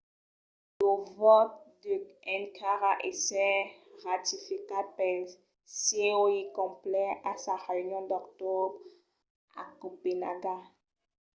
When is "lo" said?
0.79-0.91